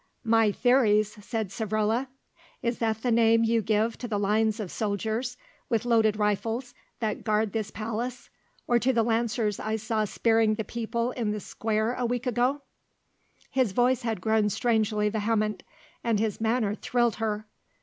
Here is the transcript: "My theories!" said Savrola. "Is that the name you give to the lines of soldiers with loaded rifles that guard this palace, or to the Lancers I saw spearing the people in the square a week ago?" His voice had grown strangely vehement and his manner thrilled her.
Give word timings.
"My 0.25 0.51
theories!" 0.51 1.23
said 1.23 1.49
Savrola. 1.49 2.07
"Is 2.63 2.79
that 2.79 3.03
the 3.03 3.11
name 3.11 3.43
you 3.43 3.61
give 3.61 3.99
to 3.99 4.07
the 4.07 4.17
lines 4.17 4.59
of 4.59 4.71
soldiers 4.71 5.37
with 5.69 5.85
loaded 5.85 6.17
rifles 6.17 6.73
that 7.01 7.23
guard 7.23 7.53
this 7.53 7.69
palace, 7.69 8.31
or 8.65 8.79
to 8.79 8.93
the 8.93 9.03
Lancers 9.03 9.59
I 9.59 9.75
saw 9.75 10.05
spearing 10.05 10.55
the 10.55 10.63
people 10.63 11.11
in 11.11 11.33
the 11.33 11.39
square 11.39 11.93
a 11.93 12.07
week 12.07 12.25
ago?" 12.25 12.63
His 13.51 13.73
voice 13.73 14.01
had 14.01 14.21
grown 14.21 14.49
strangely 14.49 15.07
vehement 15.11 15.61
and 16.03 16.19
his 16.19 16.41
manner 16.41 16.73
thrilled 16.73 17.17
her. 17.17 17.45